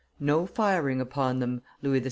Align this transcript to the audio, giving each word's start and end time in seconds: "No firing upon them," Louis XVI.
"No 0.19 0.47
firing 0.47 0.99
upon 0.99 1.37
them," 1.37 1.61
Louis 1.83 1.99
XVI. 1.99 1.99